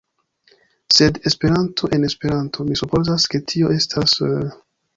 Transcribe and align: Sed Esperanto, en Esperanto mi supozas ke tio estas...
Sed 0.95 1.17
Esperanto, 1.23 1.91
en 1.97 2.09
Esperanto 2.09 2.67
mi 2.71 2.81
supozas 2.81 3.29
ke 3.35 3.45
tio 3.53 3.73
estas... 3.79 4.21